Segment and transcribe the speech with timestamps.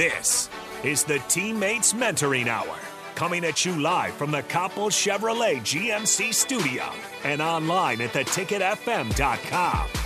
[0.00, 0.48] This
[0.82, 2.74] is the Teammates Mentoring Hour,
[3.16, 6.84] coming at you live from the Coppel Chevrolet GMC studio
[7.22, 9.99] and online at theticketfm.com.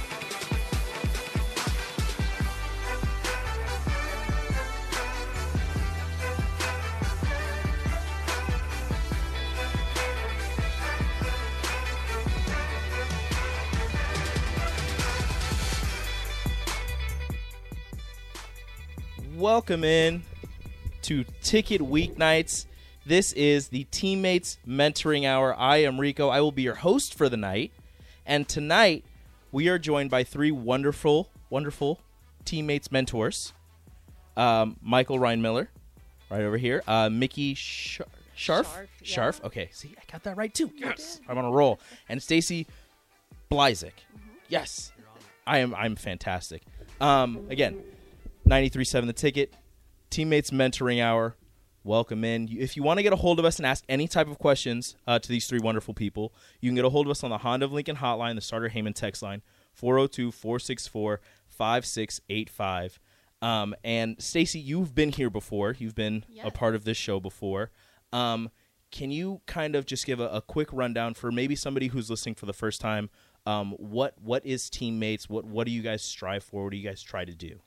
[19.54, 20.24] Welcome in
[21.02, 22.66] to Ticket Weeknights.
[23.06, 25.54] This is the Teammates Mentoring Hour.
[25.56, 26.28] I am Rico.
[26.28, 27.70] I will be your host for the night.
[28.26, 29.04] And tonight,
[29.52, 32.00] we are joined by three wonderful, wonderful
[32.44, 33.52] teammates mentors.
[34.36, 35.70] Um, Michael Ryan Miller,
[36.30, 36.82] right over here.
[36.88, 38.00] Uh, Mickey Sh-
[38.34, 38.66] Sharf.
[38.66, 39.14] Sharf, yeah.
[39.14, 39.44] Sharf.
[39.44, 40.72] Okay, see, I got that right too.
[40.74, 41.78] Yes, I'm on a roll.
[42.08, 42.66] And Stacy
[43.52, 43.92] Blyzik.
[44.48, 44.90] Yes,
[45.46, 45.76] I am.
[45.76, 46.62] I'm fantastic.
[47.00, 47.84] Um, again,
[48.54, 49.56] 93.7 The Ticket,
[50.10, 51.34] Teammates Mentoring Hour.
[51.82, 52.48] Welcome in.
[52.48, 54.94] If you want to get a hold of us and ask any type of questions
[55.08, 57.38] uh, to these three wonderful people, you can get a hold of us on the
[57.38, 59.42] Honda of Lincoln hotline, the Sartor Hamann text line,
[59.72, 63.00] 402 464 5685.
[63.42, 65.74] Um, And Stacy, you've been here before.
[65.76, 67.72] You've been a part of this show before.
[68.12, 68.50] Um,
[68.92, 72.36] can you kind of just give a, a quick rundown for maybe somebody who's listening
[72.36, 73.10] for the first time?
[73.46, 75.28] Um, what what is teammates?
[75.28, 76.62] What what do you guys strive for?
[76.62, 77.58] What do you guys try to do?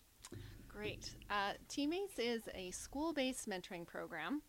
[0.77, 1.15] Great.
[1.31, 4.43] Uh, Teammates is a school based mentoring program.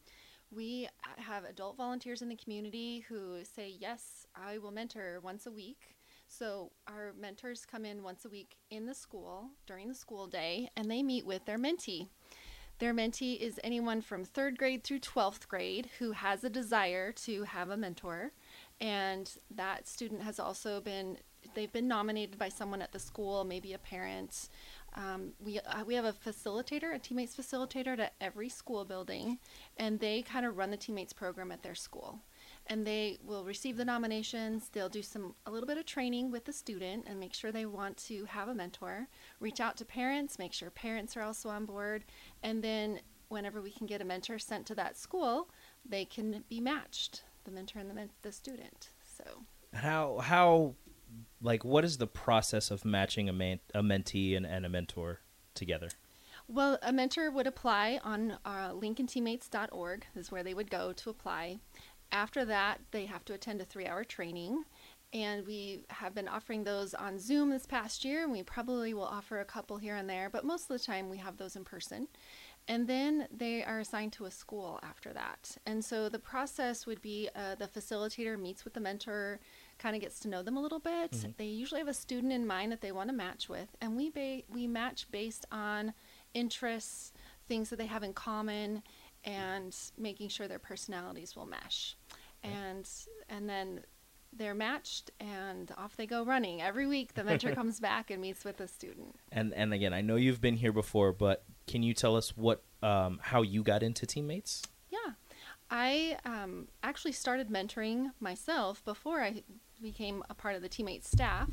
[0.51, 5.51] We have adult volunteers in the community who say, Yes, I will mentor once a
[5.51, 5.97] week.
[6.27, 10.69] So our mentors come in once a week in the school during the school day
[10.77, 12.09] and they meet with their mentee.
[12.79, 17.45] Their mentee is anyone from third grade through 12th grade who has a desire to
[17.45, 18.33] have a mentor.
[18.81, 21.17] And that student has also been,
[21.55, 24.49] they've been nominated by someone at the school, maybe a parent.
[24.95, 29.39] Um, we, uh, we have a facilitator, a teammates facilitator at every school building,
[29.77, 32.21] and they kind of run the teammates program at their school.
[32.67, 34.69] And they will receive the nominations.
[34.73, 37.67] They'll do some a little bit of training with the student and make sure they
[37.67, 39.07] want to have a mentor.
[39.41, 42.05] Reach out to parents, make sure parents are also on board,
[42.43, 45.49] and then whenever we can get a mentor sent to that school,
[45.89, 48.91] they can be matched, the mentor and the, men- the student.
[49.05, 49.25] So
[49.75, 50.75] How how
[51.41, 55.21] like what is the process of matching a man, a mentee and, and a mentor
[55.55, 55.91] together?
[56.49, 61.59] Well, a mentor would apply on uh, LincolnTeammates.org is where they would go to apply.
[62.11, 64.65] After that, they have to attend a three-hour training,
[65.13, 69.05] and we have been offering those on Zoom this past year, and we probably will
[69.05, 71.65] offer a couple here and there, but most of the time we have those in
[71.65, 72.09] person.
[72.67, 75.57] And then they are assigned to a school after that.
[75.65, 79.41] And so the process would be uh, the facilitator meets with the mentor,
[79.79, 81.13] kind of gets to know them a little bit.
[81.37, 84.11] They usually have a student in mind that they want to match with, and we
[84.11, 85.95] ba- we match based on
[86.35, 87.13] interests,
[87.47, 88.83] things that they have in common,
[89.25, 91.97] and making sure their personalities will mesh.
[92.43, 92.89] And
[93.29, 93.81] and then
[94.33, 96.61] they're matched, and off they go running.
[96.61, 99.17] Every week, the mentor comes back and meets with the student.
[99.33, 102.63] And and again, I know you've been here before, but can you tell us what
[102.83, 104.63] um, how you got into teammates?
[104.91, 105.13] Yeah.
[105.71, 109.43] I um, actually started mentoring myself before I
[109.83, 111.49] became a part of the teammates staff.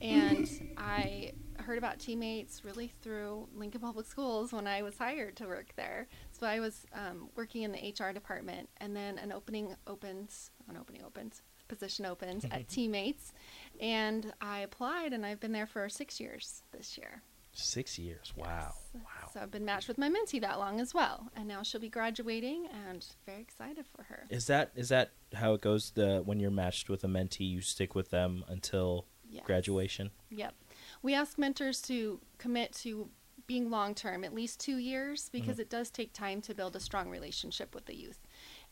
[0.00, 5.46] And I heard about teammates really through Lincoln Public Schools when I was hired to
[5.46, 6.08] work there.
[6.32, 10.76] So I was um, working in the HR department, and then an opening opens, an
[10.76, 13.32] opening opens, position opens at Teammates,
[13.80, 17.22] and I applied, and I've been there for six years this year.
[17.54, 18.32] Six years.
[18.36, 18.46] Wow.
[18.48, 19.02] Yes.
[19.04, 19.30] Wow.
[19.32, 21.90] So I've been matched with my mentee that long as well, and now she'll be
[21.90, 24.24] graduating, and very excited for her.
[24.30, 25.90] Is that is that how it goes?
[25.90, 29.46] The when you're matched with a mentee, you stick with them until Yes.
[29.46, 30.10] graduation.
[30.30, 30.54] Yep.
[31.00, 33.08] We ask mentors to commit to
[33.46, 35.62] being long term, at least two years, because mm-hmm.
[35.62, 38.20] it does take time to build a strong relationship with the youth.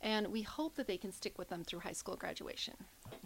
[0.01, 2.75] And we hope that they can stick with them through high school graduation.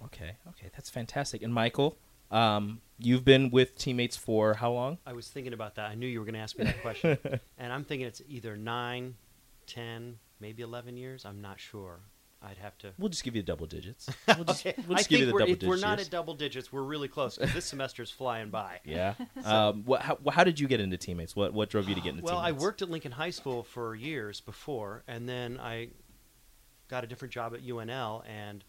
[0.05, 0.37] Okay.
[0.49, 1.43] Okay, that's fantastic.
[1.43, 1.99] And Michael,
[2.35, 4.99] um, you've been with teammates for how long?
[5.07, 5.91] I was thinking about that.
[5.91, 7.19] I knew you were going to ask me that question.
[7.59, 9.15] and I'm thinking it's either 9,
[9.67, 11.25] 10, maybe 11 years.
[11.25, 12.01] I'm not sure.
[12.43, 12.93] I'd have to.
[12.99, 14.09] We'll just give you double digits.
[14.29, 16.35] We'll just, Okay, we'll just give you the we're, double if we're not at double
[16.35, 18.81] digits, we're really close this semester's flying by.
[18.85, 19.15] Yeah.
[19.45, 21.35] um, what, how, how did you get into teammates?
[21.35, 23.95] What what drove you to get into Well, I worked at Lincoln High School for
[23.95, 25.89] years before, and then I
[26.89, 28.63] got a different job at UNL, and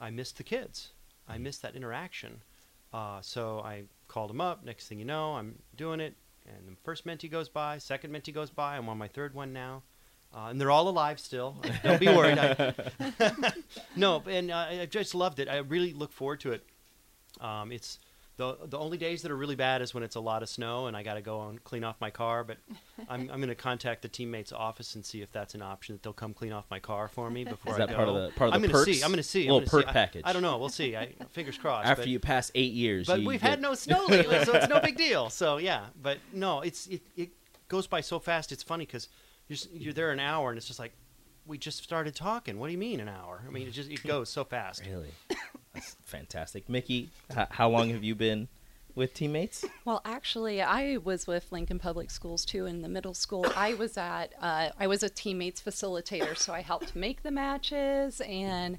[0.00, 0.92] I missed the kids.
[1.28, 2.42] I missed that interaction.
[2.96, 4.64] Uh, so I called them up.
[4.64, 6.14] Next thing you know, I'm doing it,
[6.46, 8.78] and the first mentee goes by, second mentee goes by.
[8.78, 9.82] I'm on my third one now,
[10.34, 11.62] uh, and they're all alive still.
[11.84, 12.38] Don't be worried.
[12.38, 12.72] I,
[13.96, 15.46] no, and uh, I just loved it.
[15.46, 16.64] I really look forward to it.
[17.38, 17.98] Um, it's
[18.38, 20.86] the the only days that are really bad is when it's a lot of snow
[20.88, 22.44] and I got to go and clean off my car.
[22.44, 22.58] But
[23.08, 26.02] I'm I'm going to contact the teammates office and see if that's an option that
[26.02, 27.96] they'll come clean off my car for me before Is I that go.
[27.96, 28.98] part of the part of I'm the gonna perks?
[28.98, 29.02] see.
[29.02, 29.48] I'm going to see.
[29.48, 29.92] A little perk see.
[29.92, 30.22] Package.
[30.24, 30.58] I, don't know.
[30.58, 30.96] We'll see.
[30.96, 31.88] I, fingers crossed.
[31.88, 34.68] After but- you pass eight years, but we've get- had no snow lately, so it's
[34.68, 35.30] no big deal.
[35.30, 37.30] So yeah, but no, it's it, it
[37.68, 38.52] goes by so fast.
[38.52, 39.08] It's funny because
[39.48, 40.92] you're you're there an hour and it's just like
[41.46, 42.58] we just started talking.
[42.58, 43.42] What do you mean an hour?
[43.46, 44.82] I mean, it just it goes so fast.
[44.84, 45.08] Really,
[45.76, 46.68] that's fantastic.
[46.68, 48.48] Mickey, h- how long have you been
[48.94, 49.64] with teammates?
[49.84, 53.46] Well, actually, I was with Lincoln Public Schools too in the middle school.
[53.54, 58.20] I was at uh, I was a teammates facilitator, so I helped make the matches
[58.22, 58.78] and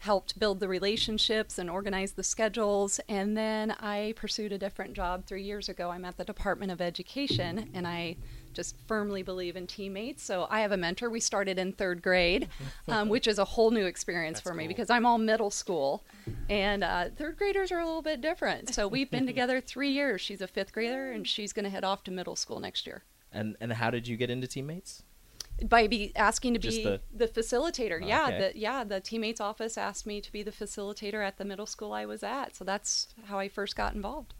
[0.00, 3.00] helped build the relationships and organize the schedules.
[3.08, 5.90] And then I pursued a different job three years ago.
[5.90, 8.16] I'm at the Department of Education, and I
[8.54, 10.22] just firmly believe in teammates.
[10.22, 11.10] So I have a mentor.
[11.10, 12.48] We started in third grade,
[12.88, 14.68] um, which is a whole new experience That's for me cool.
[14.68, 16.04] because I'm all middle school,
[16.48, 18.74] and uh, third graders are a little bit different.
[18.74, 20.20] So we've been together three years.
[20.20, 23.02] She's a fifth grader, and she's going to head off to middle school next year.
[23.32, 25.02] And and how did you get into teammates?
[25.68, 28.38] By be asking to Just be the- the, facilitator, yeah, Okay.
[28.52, 31.92] the yeah the teammates office asked me to be the facilitator at the middle school
[31.92, 34.34] I was at, so that's how I first got involved.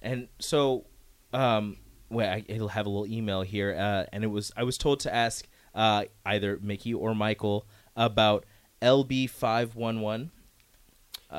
[0.00, 0.86] And so,
[1.34, 1.76] um,
[2.10, 5.00] well, I, it'll have a little email here, uh, and it was I was told
[5.00, 7.66] to ask uh, either Mickey or Michael
[7.96, 8.44] about
[8.82, 10.30] LB five one one.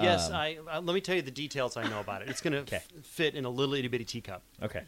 [0.02, 2.30] Yes, Um, I uh, let me tell you the details I know about it.
[2.30, 2.82] It's going to Okay.
[3.04, 4.42] fit in a little itty bitty teacup.
[4.62, 4.82] Okay.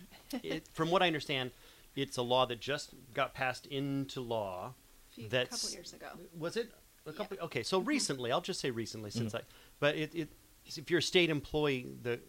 [0.43, 1.51] It, from what I understand,
[1.95, 4.73] it's a law that just got passed into law.
[5.11, 6.07] A few- That's- couple years ago.
[6.37, 6.69] Was it
[7.05, 7.37] a couple?
[7.43, 7.87] Okay, so Mm-hmm.
[7.87, 9.41] recently, I'll just say recently, since I.
[9.79, 10.29] But it, it,
[10.65, 12.19] if you're a state employee, the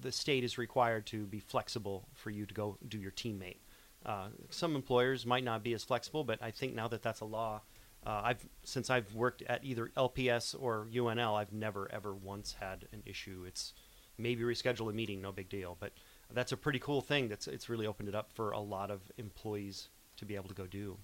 [0.00, 3.58] the state is required to be flexible for you to go do your teammate.
[4.04, 7.24] Uh, some employers might not be as flexible, but I think now that that's a
[7.24, 7.62] law,
[8.06, 12.86] uh, I've since I've worked at either LPS or UNL, I've never ever once had
[12.92, 13.44] an issue.
[13.46, 13.74] It's
[14.16, 15.92] maybe reschedule a meeting, no big deal, but
[16.32, 17.28] that's a pretty cool thing.
[17.28, 20.54] That's it's really opened it up for a lot of employees to be able to
[20.54, 20.96] go do.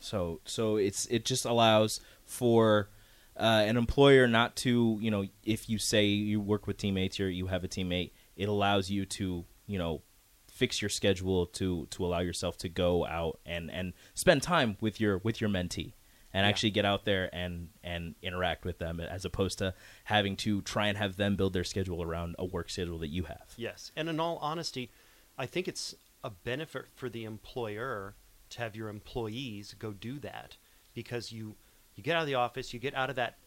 [0.00, 2.88] So so it's it just allows for
[3.36, 7.30] uh, an employer not to you know if you say you work with teammates or
[7.30, 10.02] you have a teammate, it allows you to you know
[10.50, 15.00] fix your schedule to to allow yourself to go out and and spend time with
[15.00, 15.94] your with your mentee
[16.34, 16.48] and Yeah.
[16.48, 19.74] actually get out there and and interact with them as opposed to
[20.04, 23.24] having to try and have them build their schedule around a work schedule that you
[23.24, 23.54] have.
[23.56, 24.90] Yes, and in all honesty,
[25.38, 28.14] I think it's a benefit for the employer
[28.50, 30.56] to have your employees go do that
[30.94, 31.56] because you
[32.02, 33.38] you get out of the office, you get out of that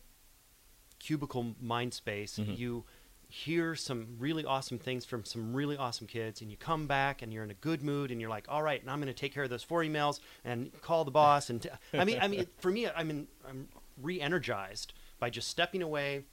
[1.00, 2.58] cubicle mind space, Mhm.
[2.58, 2.86] you
[3.28, 7.34] hear some really awesome things from some really awesome kids and you come back and
[7.34, 9.34] you're in a good mood and you're like all right now i'm going to take
[9.34, 12.46] care of those four emails and call the boss and t- i mean i mean
[12.60, 13.68] for me i mean i'm
[14.00, 16.24] re-energized by just stepping away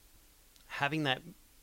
[0.67, 1.23] having that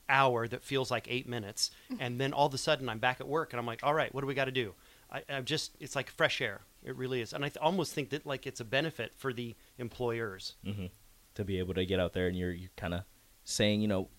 [0.09, 1.69] hour that feels like eight minutes,
[1.99, 4.13] and then all of a sudden I'm back at work, and I'm like, all right,
[4.13, 4.73] what do we got to do?
[5.11, 6.61] I, I'm just, it's like fresh air.
[6.83, 9.55] It really is, and I th- almost think that like it's a benefit for the
[9.77, 10.55] employers.
[10.63, 10.87] hmm
[11.35, 13.01] to be able to get out there and you're you're kind of
[13.45, 14.09] saying you know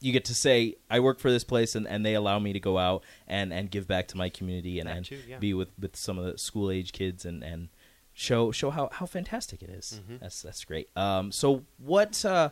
[0.00, 2.60] you get to say I work for this place and, and they allow me to
[2.60, 5.38] go out and, and give back to my community and, and too, yeah.
[5.38, 7.68] be with, with some of the school age kids and, and
[8.12, 10.00] show show how, how fantastic it is.
[10.08, 10.20] Mhm.
[10.20, 10.88] That's that's great.
[10.96, 12.50] Um, so what uh,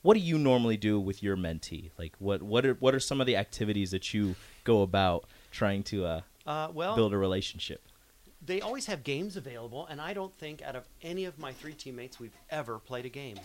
[0.00, 1.90] what do you normally do with your mentee?
[1.98, 5.82] Like what what are what are some of the activities that you go about trying
[5.84, 7.82] to uh, Uh, well, build a relationship?
[8.44, 11.74] they always have games available, and I don't think out of any of my three
[11.74, 13.36] teammates we've ever played a game.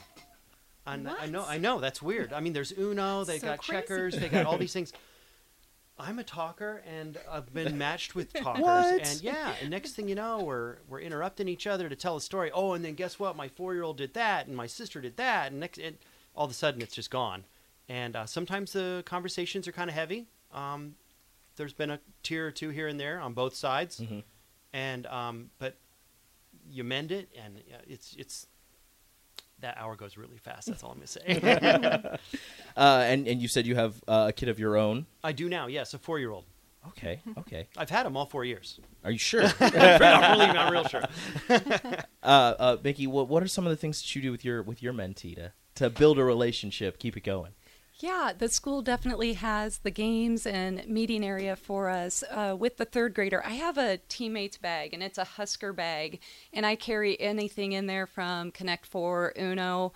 [0.87, 2.31] And I know, I know that's weird.
[2.33, 3.71] I mean, there's Uno, they So got crazy.
[3.81, 4.93] checkers, they got all these things.
[5.99, 9.01] I'm a talker, and I've been matched with talkers, What?
[9.07, 9.53] and yeah.
[9.61, 12.51] And next thing you know, we're we're interrupting each other to tell a story.
[12.53, 13.35] Oh, and then guess what?
[13.35, 15.97] My four year old did that, and my sister did that, and next, and
[16.35, 17.43] all of a sudden, it's just gone.
[17.89, 20.27] And uh, sometimes the conversations are kind of heavy.
[20.53, 20.95] Um,
[21.57, 24.23] there's been a tear or two here and there on both sides Mhm.
[24.73, 25.77] and um, but
[26.69, 28.47] you mend it, and it's it's
[29.59, 30.67] that hour goes really fast.
[30.67, 32.19] That's all I'm gonna say.
[32.77, 35.07] Uh, and and you said you have uh, a kid of your own.
[35.23, 35.65] I do now.
[35.65, 36.45] Yes, a four year old.
[36.89, 37.67] Okay, okay.
[37.77, 38.79] I've had him all four years.
[39.03, 39.41] Are you sure?
[39.59, 41.01] I'm really not real sure.
[41.49, 41.55] uh,
[42.23, 44.83] uh, Mickey, what what are some of the things that you do with your with
[44.83, 47.53] your mentee to to build a relationship, keep it going?
[47.99, 52.23] Yeah, the school definitely has the games and meeting area for us.
[52.29, 56.19] Uh, with the third grader, I have a teammates bag, and it's a Husker bag,
[56.53, 59.93] and I carry anything in there from Connect Four, Uno,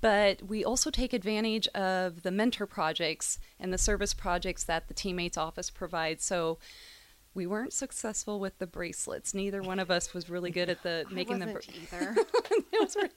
[0.00, 4.94] but we also take advantage of the mentor projects and the service projects that the
[4.94, 6.24] teammates office provides.
[6.24, 6.58] So
[7.34, 9.34] we weren't successful with the bracelets.
[9.34, 11.52] Neither one of us was really good at the making I the.
[11.52, 12.16] wasn't either.
[12.80, 13.10] Was really-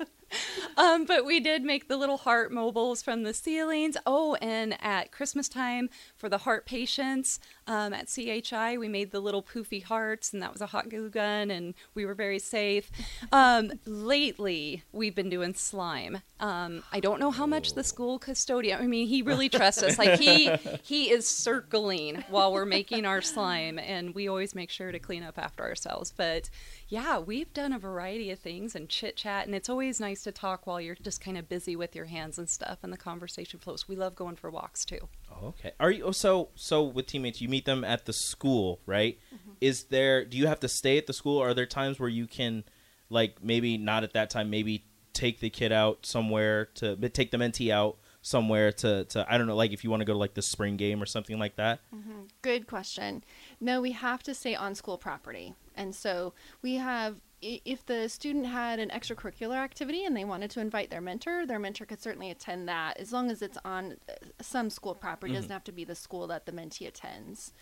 [0.78, 3.98] um, but we did make the little heart mobiles from the ceilings.
[4.06, 9.20] Oh, and at Christmas time for the heart patients um, at CHI, we made the
[9.20, 12.90] little poofy hearts, and that was a hot glue gun, and we were very safe.
[13.32, 16.20] Um, lately, we've been doing slime.
[16.40, 18.82] Um, I don't know how much the school custodian.
[18.82, 19.98] I mean, he really trusts us.
[20.00, 20.50] Like he
[20.82, 25.24] he is circling while we're making our slime, and we always make sure to clean
[25.24, 26.12] up after ourselves.
[26.16, 26.50] But
[26.90, 30.32] yeah, we've done a variety of things and chit chat, and it's always nice to
[30.32, 33.60] talk while you're just kind of busy with your hands and stuff, and the conversation
[33.60, 33.88] flows.
[33.88, 35.08] We love going for walks too.
[35.32, 35.72] Oh, okay.
[35.80, 37.42] Are you oh, so so with teammates?
[37.42, 39.20] You meet them at the school, right?
[39.34, 39.52] Mm-hmm.
[39.62, 40.26] Is there?
[40.26, 41.40] Do you have to stay at the school?
[41.40, 42.64] Are there times where you can,
[43.10, 47.38] like, maybe not at that time, maybe take the kid out somewhere to take the
[47.38, 50.20] mentee out somewhere to to I don't know, like if you want to go to
[50.20, 51.82] like the spring game or something like that.
[51.94, 52.24] Mm-hmm.
[52.42, 53.24] Good question.
[53.64, 55.56] No, we have to stay on school property.
[55.76, 60.60] And so we have, if the student had an extracurricular activity and they wanted to
[60.60, 64.14] invite their mentor, their mentor could certainly attend that as long as it's on uh,
[64.42, 65.32] some school property.
[65.32, 67.54] It doesn't have to be the school that the mentee attends.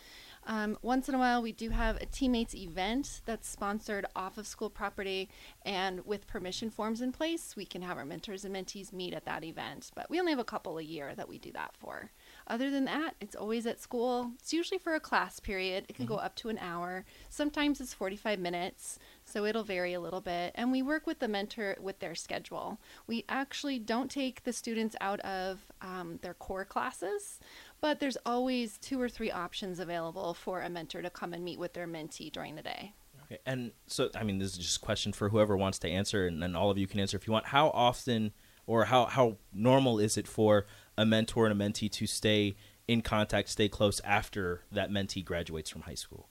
[0.47, 4.47] Um, once in a while, we do have a teammates event that's sponsored off of
[4.47, 5.29] school property,
[5.63, 9.25] and with permission forms in place, we can have our mentors and mentees meet at
[9.25, 9.91] that event.
[9.93, 12.09] But we only have a couple a year that we do that for.
[12.51, 14.31] Other than that, it's always at school.
[14.37, 15.85] It's usually for a class period.
[15.87, 17.05] It can go up to an hour.
[17.29, 20.51] Sometimes it's 45 minutes, so it'll vary a little bit.
[20.55, 22.77] And we work with the mentor with their schedule.
[23.07, 27.39] We actually don't take the students out of um, their core classes,
[27.79, 31.57] but there's always two or three options available for a mentor to come and meet
[31.57, 32.91] with their mentee during the day.
[33.23, 33.39] Okay.
[33.45, 36.43] And so I mean, this is just a question for whoever wants to answer, and
[36.43, 37.45] then all of you can answer if you want.
[37.45, 38.33] How often
[38.71, 40.65] or how how normal is it for
[40.97, 42.55] a mentor and a mentee to stay
[42.87, 46.29] in contact, stay close after that mentee graduates from high school?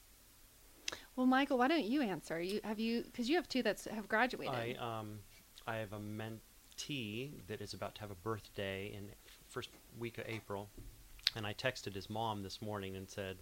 [1.16, 2.40] Well, Michael, why don't you answer?
[2.40, 4.54] You have you because you have two that have graduated.
[4.54, 5.18] I um,
[5.66, 9.68] I have a mentee that is about to have a birthday in f- first
[9.98, 10.70] week of April,
[11.36, 13.36] and I texted his mom this morning and said,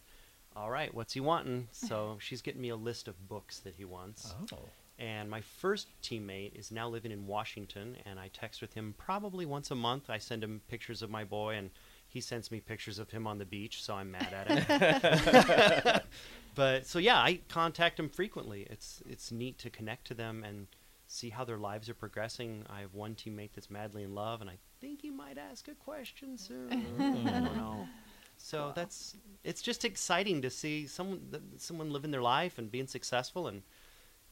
[0.56, 3.84] "All right, what's he wanting?" So she's getting me a list of books that he
[3.84, 4.34] wants.
[4.52, 4.58] Oh.
[4.98, 9.46] And my first teammate is now living in Washington, and I text with him probably
[9.46, 10.10] once a month.
[10.10, 11.70] I send him pictures of my boy, and
[12.08, 16.00] he sends me pictures of him on the beach, so I'm mad at him.
[16.56, 18.66] but so yeah, I contact him frequently.
[18.68, 20.66] It's it's neat to connect to them and
[21.06, 22.64] see how their lives are progressing.
[22.68, 25.74] I have one teammate that's madly in love, and I think he might ask a
[25.74, 26.72] question soon.
[26.72, 27.56] I don't hmm.
[27.56, 27.88] know.
[28.36, 32.86] So that's it's just exciting to see someone th- someone living their life and being
[32.86, 33.62] successful and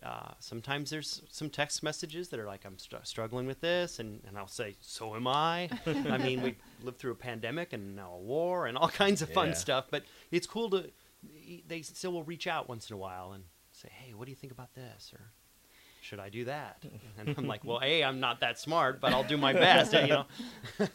[0.06, 4.22] uh, sometimes there's some text messages that are like, I'm str- struggling with this, and,
[4.26, 5.68] and I'll say, so am I.
[5.86, 9.30] I mean, we lived through a pandemic and now a war and all kinds of
[9.30, 9.54] fun Yeah.
[9.54, 10.90] stuff, but it's cool to,
[11.66, 14.36] they still will reach out once in a while and say, hey, what do you
[14.36, 15.12] think about this?
[15.12, 15.20] Or
[16.00, 16.82] should I do that?
[17.18, 20.06] And I'm like, well, A, I'm not that smart, but I'll do my best, you
[20.06, 20.26] know?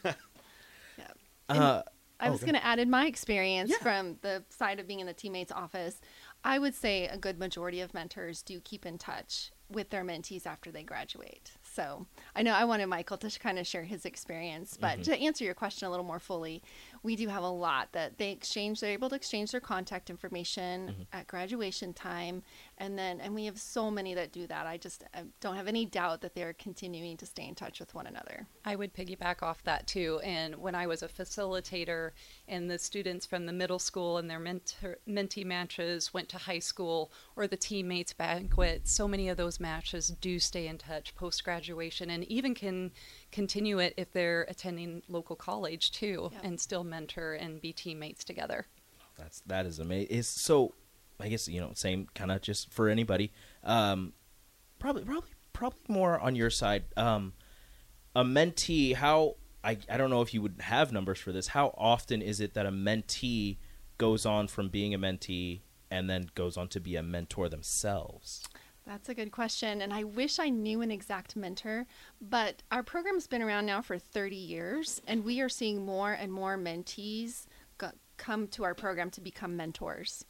[0.97, 1.07] Yeah.
[1.49, 1.81] Uh,
[2.21, 5.07] I Oh, was going to add in my experience from the side of being in
[5.07, 5.99] the teammates office.
[6.43, 10.45] I would say a good majority of mentors do keep in touch with their mentees
[10.45, 11.51] after they graduate.
[11.73, 15.01] So I know I wanted Michael to kind of share his experience, but Mm-hmm.
[15.03, 16.61] to answer your question a little more fully,
[17.01, 18.81] we do have a lot that they exchange.
[18.81, 21.01] They're able to exchange their contact information Mm-hmm.
[21.13, 22.43] at graduation time,
[22.77, 24.67] and then and we have so many that do that.
[24.67, 27.93] I just I don't have any doubt that they're continuing to stay in touch with
[27.95, 28.47] one another.
[28.65, 30.19] I would piggyback off that too.
[30.23, 32.11] And when I was a facilitator,
[32.47, 36.59] and the students from the middle school and their mentor, mentee matches went to high
[36.59, 41.43] school or the teammates banquet, so many of those matches do stay in touch post
[41.45, 42.91] graduation, and even can
[43.31, 46.43] continue it if they're attending local college too, Yep.
[46.43, 48.67] and still mentor and be teammates together.
[49.17, 50.07] That's that is amazing.
[50.17, 50.73] Is so.
[51.19, 53.31] I guess you know, same kind of just for anybody.
[53.63, 54.13] Um,
[54.79, 56.85] probably, probably, probably more on your side.
[56.97, 57.33] Um,
[58.15, 58.95] a mentee.
[58.95, 61.49] How I I don't know if you would have numbers for this.
[61.49, 63.57] How often is it that a mentee
[63.99, 68.43] goes on from being a mentee and then goes on to be a mentor themselves?
[68.85, 69.81] That's a good question.
[69.81, 71.85] And I wish I knew an exact mentor,
[72.19, 76.31] but our program's been around now for 30 years, and we are seeing more and
[76.33, 77.45] more mentees
[77.77, 80.25] go- come to our program to become mentors.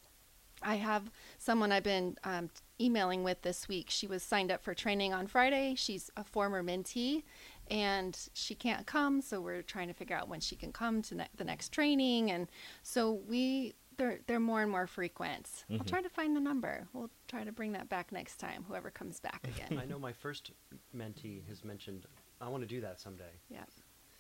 [0.64, 3.90] I have someone I've been um, emailing with this week.
[3.90, 5.76] She was signed up for training on Friday.
[5.76, 7.24] She's a former mentee
[7.70, 11.16] and she can't come, so we're trying to figure out when she can come to
[11.16, 12.30] ne- the next training.
[12.30, 12.48] And
[12.84, 15.48] so we they're they're more and more frequent.
[15.72, 16.88] I'll try to find the number.
[16.94, 18.66] We'll try to bring that back next time.
[18.68, 19.80] Whoever comes back again.
[19.80, 20.52] I know my first
[20.96, 22.08] mentee has mentioned,
[22.42, 23.32] I want to do that someday.
[23.50, 23.60] yeah.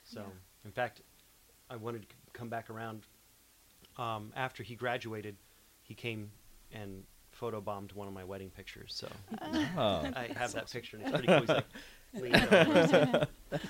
[0.03, 0.25] So, Yeah.
[0.65, 1.01] in fact,
[1.69, 3.07] I wanted to c- come back around
[3.97, 5.35] um, after he graduated.
[5.83, 6.29] He came
[6.71, 7.03] and
[7.39, 8.93] photobombed one of my wedding pictures.
[8.93, 9.07] So
[9.77, 10.97] Oh, I have that picture.
[10.97, 11.39] And it's pretty cool.
[11.39, 11.65] He's like,
[12.13, 13.27] leaning that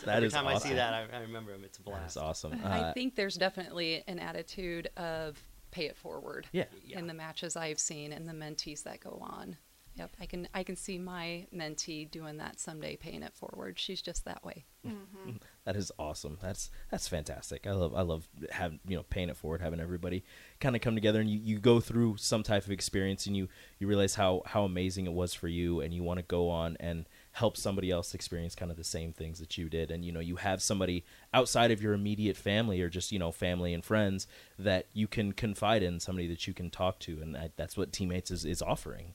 [0.07, 1.63] Every is time I see that, I, I remember him.
[1.63, 2.15] It's a blast.
[2.15, 2.59] is awesome.
[2.65, 5.37] I Uh, think there's definitely an attitude of
[5.71, 6.65] pay it forward yeah.
[6.85, 6.99] Yeah.
[6.99, 9.57] in the matches I've seen and the mentees that go on.
[9.95, 13.77] Yep, I can I can see my mentee doing that someday, paying it forward.
[13.77, 14.65] She's just that way.
[14.87, 15.31] Mm-hmm.
[15.63, 16.39] That is awesome.
[16.41, 17.67] That's that's fantastic.
[17.67, 20.23] I love I love having you know paying it forward, having everybody
[20.59, 23.47] kind of come together and you, you go through some type of experience and you
[23.77, 26.77] you realize how how amazing it was for you and you want to go on
[26.79, 30.11] and help somebody else experience kind of the same things that you did and you
[30.11, 33.85] know you have somebody outside of your immediate family or just you know family and
[33.85, 34.27] friends
[34.59, 37.93] that you can confide in somebody that you can talk to and that, that's what
[37.93, 39.13] teammates is, is offering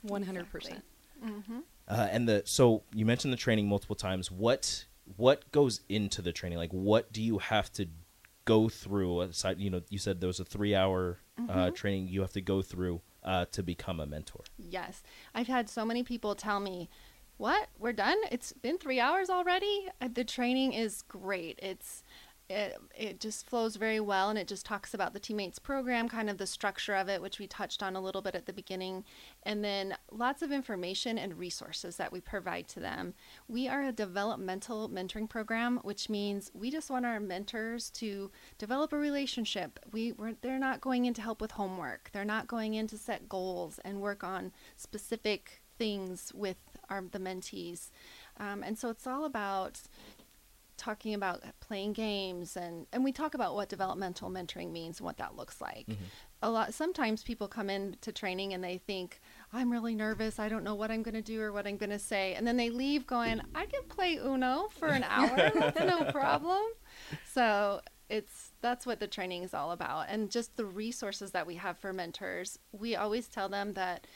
[0.00, 0.82] One hundred percent.
[1.88, 4.30] uh, and the so you mentioned the training multiple times.
[4.30, 6.58] What what goes into the training?
[6.58, 7.86] Like, what do you have to
[8.44, 9.20] go through?
[9.20, 11.18] Aside, you know, you said there was a three hour
[11.48, 14.42] uh, training you have to go through uh, to become a mentor.
[14.58, 15.02] Yes.
[15.34, 16.88] I've had so many people tell me,
[17.42, 17.70] "What?
[17.76, 18.18] We're done?
[18.30, 21.58] It's been 3 hours already?" Uh, The training is great.
[21.60, 22.04] It's
[22.48, 26.28] it, it just flows very well and it just talks about the teammates program kind
[26.28, 29.04] of the structure of it which we touched on a little bit at the beginning
[29.42, 33.14] and then lots of information and resources that we provide to them
[33.48, 38.92] we are a developmental mentoring program which means we just want our mentors to develop
[38.92, 42.74] a relationship we we're, they're not going in to help with homework they're not going
[42.74, 46.58] in to set goals and work on specific things with
[46.88, 47.90] our the mentees.
[48.38, 49.80] Um, and so it's all about
[50.82, 55.16] talking about playing games and and we talk about what developmental mentoring means and what
[55.16, 55.86] that looks like.
[56.42, 59.20] A lot sometimes people come into training and they think
[59.52, 60.40] i'm really nervous.
[60.40, 62.34] I don't know what i'm going to do or what i'm going to say.
[62.34, 66.62] And then they leave going i can play uno for an hour no problem.
[67.32, 70.06] So it's that's what the training is all about.
[70.08, 74.06] And just the resources that we have for mentors we always tell them that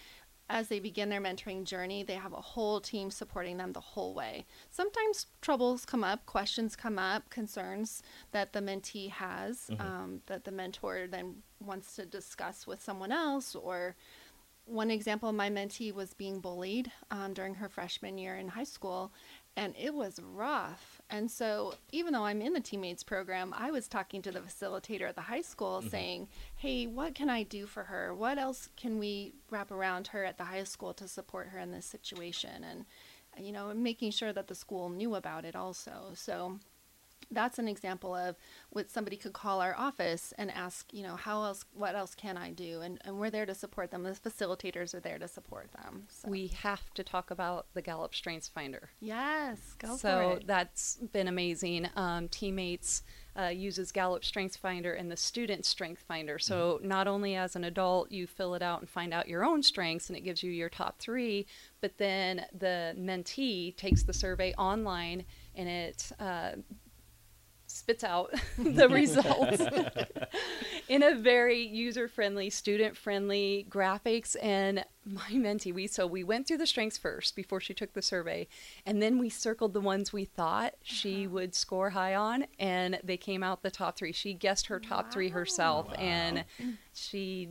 [0.49, 4.15] as they begin their mentoring journey, they have a whole team supporting them the whole
[4.15, 4.47] way.
[4.71, 10.53] Sometimes troubles come up, questions come up, concerns that the mentee has um, that the
[10.53, 13.55] mentor then wants to discuss with someone else.
[13.55, 13.97] Or
[14.67, 19.13] one example, my mentee was being bullied um, during her freshman year in high school,
[19.57, 20.96] and it was rough.
[21.09, 25.09] And so, even though I'm in the teammates program, I was talking to the facilitator
[25.09, 25.89] at the high school mm-hmm.
[25.89, 28.13] saying, Hey, what can I do for her?
[28.15, 31.71] What else can we wrap around her at the high school to support her in
[31.71, 32.65] this situation?
[32.65, 32.85] And,
[33.39, 36.11] you know, making sure that the school knew about it also.
[36.15, 36.59] So,
[37.31, 38.37] that's an example of
[38.71, 42.37] what somebody could call our office and ask, you know, how else, what else can
[42.37, 42.83] I do?
[42.83, 44.03] And, and we're there to support them.
[44.05, 46.05] The facilitators are there to support them.
[46.09, 46.29] So.
[46.29, 48.91] We have to talk about the Gallup Strengths Finder.
[49.01, 50.47] yes, go so for it.
[50.47, 51.89] that's been amazing.
[51.97, 53.03] Um, teammates
[53.39, 56.39] uh, uses Gallup Strengths Finder and the Student Strength Finder.
[56.39, 59.63] So not only as an adult you fill it out and find out your own
[59.63, 61.47] strengths, and it gives you your top three,
[61.81, 65.25] but then the mentee takes the survey online
[65.55, 66.13] and it.
[66.21, 66.53] Uh,
[67.77, 69.63] spits out the results.
[70.89, 76.67] In a very user-friendly student-friendly graphics and my mentee we so we went through the
[76.67, 78.49] strengths first before she took the survey
[78.85, 81.35] and then we circled the ones we thought she uh-huh.
[81.35, 84.13] would score high on and they came out the top three.
[84.13, 86.45] She guessed her top three herself and
[86.93, 87.51] she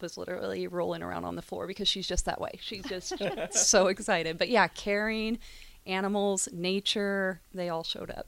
[0.00, 2.52] was literally rolling around on the floor because she's just that way.
[2.60, 3.14] She's just
[3.52, 4.38] so excited.
[4.38, 5.38] But yeah caring
[5.86, 8.26] animals nature they all showed up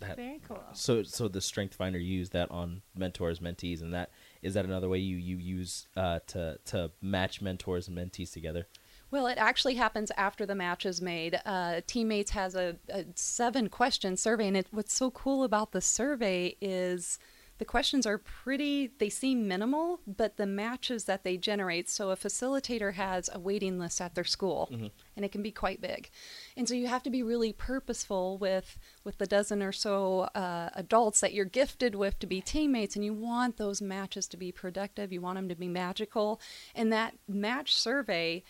[0.00, 0.62] That, Very cool.
[0.72, 4.10] so so the Strength Finder you use that on mentors, mentees, and that
[4.42, 8.66] is that another way you you use uh, to to match mentors and mentees together.
[9.10, 11.40] Well, it actually happens after the match is made.
[11.46, 15.80] Uh, Teammates has a, a seven question survey, and it, what's so cool about the
[15.80, 17.18] survey is
[17.58, 21.88] the questions are pretty, they seem minimal, but the matches that they generate.
[21.88, 24.68] So, a facilitator has a waiting list at their school,
[25.16, 26.10] and it can be quite big.
[26.56, 30.70] And so, you have to be really purposeful with, with the dozen or so uh,
[30.74, 34.52] adults that you're gifted with to be teammates, and you want those matches to be
[34.52, 36.40] productive, you want them to be magical.
[36.74, 38.44] And that match survey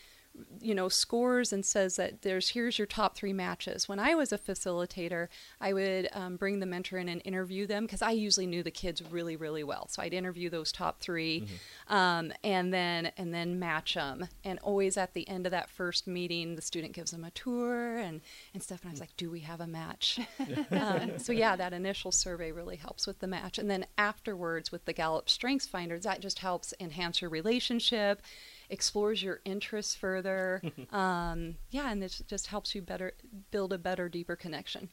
[0.60, 3.88] you know scores and says that there's here's your top three matches.
[3.88, 5.28] When i was a facilitator
[5.60, 8.70] i would um, bring the mentor in and interview them because i usually knew the
[8.70, 9.88] kids really really well.
[9.88, 11.46] So i'd interview those top 3
[11.88, 16.06] um, and then and then match them and always at the end of that first
[16.06, 18.20] meeting the student gives them a tour and
[18.54, 20.20] and stuff and i was like do we have a match?
[20.70, 23.58] Um, so yeah that initial survey really helps with the match.
[23.58, 28.22] And then afterwards with the gallup strengths finders that just helps enhance your relationship
[28.68, 30.62] explores your interests further.
[30.90, 33.12] um, yeah, and it just helps you better
[33.50, 34.90] build a better, deeper connection.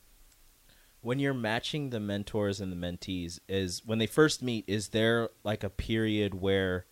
[1.02, 5.30] When you're matching the mentors and the mentees, is when they first meet, is there
[5.44, 6.86] like a period where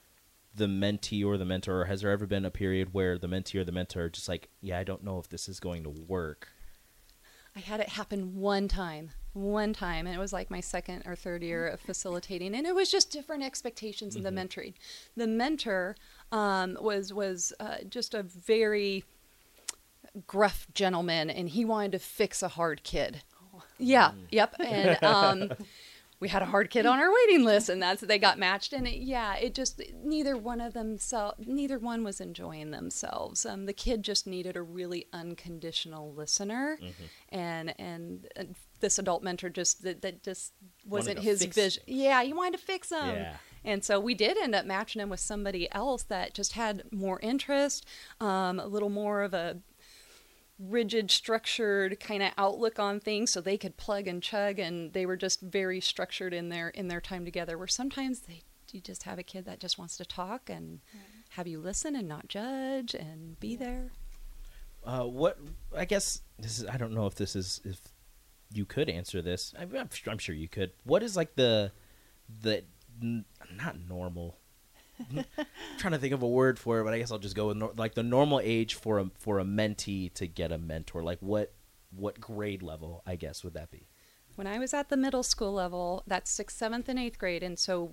[0.53, 1.81] the mentee or the mentor?
[1.81, 4.49] Or has there ever been a period where the mentee or the mentor just like,
[4.59, 6.49] yeah, I don't know if this is going to work?
[7.55, 11.15] I had it happen one time, one time, and it was like my second or
[11.15, 14.25] third year of facilitating, and it was just different expectations mm-hmm.
[14.25, 14.73] in the mentoring.
[15.15, 15.95] The mentor
[16.31, 19.03] um, was was uh, just a very
[20.27, 23.23] gruff gentleman, and he wanted to fix a hard kid.
[23.55, 23.63] Oh.
[23.77, 24.27] Yeah, mm.
[24.31, 25.51] yep, and um,
[26.21, 28.73] we had a hard kid on our waiting list, and that's they got matched.
[28.73, 33.45] And it, yeah, it just neither one of them so neither one was enjoying themselves.
[33.45, 37.35] Um, the kid just needed a really unconditional listener, mm-hmm.
[37.35, 40.53] and, and, and this adult mentor just that, that just
[40.85, 41.83] wasn't his vision.
[41.87, 43.15] Yeah, he wanted to fix them.
[43.15, 43.33] Yeah.
[43.63, 47.19] And so we did end up matching him with somebody else that just had more
[47.19, 47.85] interest,
[48.19, 49.59] um, a little more of a
[50.57, 55.05] rigid, structured kind of outlook on things, so they could plug and chug, and they
[55.05, 57.57] were just very structured in their in their time together.
[57.57, 58.41] Where sometimes they
[58.71, 60.79] you just have a kid that just wants to talk and
[61.31, 63.91] have you listen and not judge and be there.
[64.83, 65.37] Uh, what
[65.75, 67.79] I guess this is I don't know if this is if
[68.53, 69.53] you could answer this.
[69.57, 70.71] I, I'm, I'm sure you could.
[70.83, 71.71] What is like the
[72.41, 72.63] the
[73.01, 74.37] n- not normal
[75.15, 75.45] I'm
[75.77, 77.57] trying to think of a word for it, but I guess I'll just go with
[77.57, 81.03] no, like the normal age for a for a mentee to get a mentor.
[81.03, 81.53] Like what
[81.95, 83.87] what grade level, I guess, would that be?
[84.35, 87.59] When I was at the middle school level, that's sixth, seventh, and eighth grade, and
[87.59, 87.91] so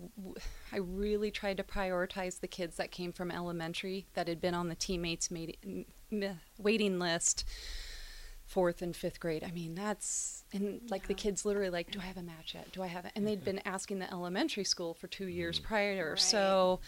[0.73, 4.69] I really tried to prioritize the kids that came from elementary that had been on
[4.69, 5.31] the teammates
[6.59, 7.45] waiting list
[8.49, 9.45] fourth and fifth grade.
[9.45, 11.09] I mean, that's and like yeah.
[11.09, 12.73] the kids literally like, do I have a match yet?
[12.73, 13.13] Do I have it?
[13.15, 15.69] And they'd been asking the elementary school for two years mm-hmm.
[15.69, 16.11] prior.
[16.11, 16.19] Right.
[16.19, 16.81] So,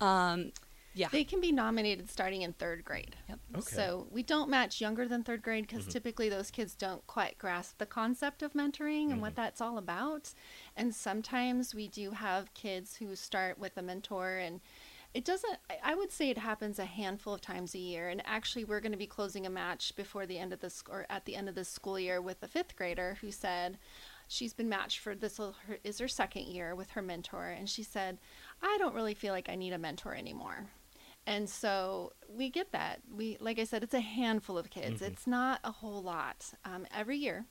[0.00, 0.52] um,
[0.94, 3.16] yeah, they can be nominated starting in third grade.
[3.28, 3.38] Yep.
[3.56, 3.62] Okay.
[3.62, 5.90] So we don't match younger than third grade because mm-hmm.
[5.90, 9.12] typically those kids don't quite grasp the concept of mentoring mm-hmm.
[9.12, 9.42] and what mm-hmm.
[9.42, 10.32] that's all about.
[10.76, 14.60] And sometimes we do have kids who start with a mentor and
[15.14, 18.08] it doesn't, I would say it happens a handful of times a year.
[18.08, 21.06] And actually, we're going to be closing a match before the end of this, or
[21.08, 23.78] at the end of this school year with a fifth grader who said,
[24.28, 25.40] she's been matched for this
[25.82, 28.18] is her second year with her mentor and she said
[28.62, 30.66] i don't really feel like i need a mentor anymore
[31.26, 35.12] and so we get that we like i said it's a handful of kids mm-hmm.
[35.12, 37.46] it's not a whole lot um, every year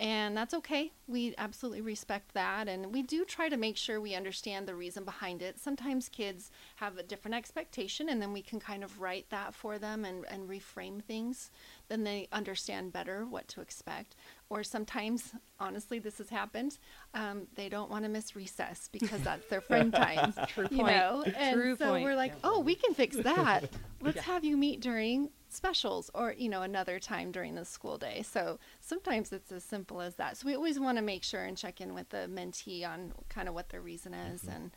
[0.00, 0.92] and that's okay.
[1.08, 2.68] We absolutely respect that.
[2.68, 5.58] And we do try to make sure we understand the reason behind it.
[5.58, 9.78] Sometimes kids have a different expectation, and then we can kind of write that for
[9.78, 11.50] them and, and reframe things.
[11.88, 14.14] Then they understand better what to expect.
[14.50, 16.78] Or sometimes, honestly, this has happened.
[17.14, 20.34] Um, they don't want to miss recess because that's their friend time.
[20.48, 20.96] True you point.
[20.96, 21.24] know?
[21.36, 22.04] And True so point.
[22.04, 23.70] we're like, oh, we can fix that.
[24.00, 24.22] Let's yeah.
[24.22, 28.58] have you meet during specials or you know another time during the school day so
[28.80, 31.80] sometimes it's as simple as that so we always want to make sure and check
[31.80, 34.56] in with the mentee on kind of what their reason is mm-hmm.
[34.56, 34.70] and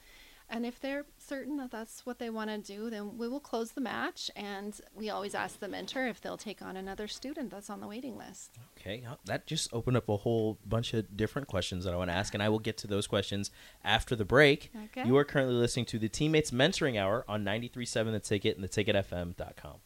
[0.51, 3.71] and if they're certain that that's what they want to do then we will close
[3.71, 7.69] the match and we always ask the mentor if they'll take on another student that's
[7.69, 8.51] on the waiting list.
[8.77, 12.09] Okay uh, that just opened up a whole bunch of different questions that i want
[12.09, 13.49] to ask and i will get to those questions
[13.83, 14.69] after the break.
[14.85, 15.07] Okay.
[15.07, 18.69] you are currently listening to the teammates mentoring hour on 93.7 the ticket and the
[18.69, 19.79] ticketfm.com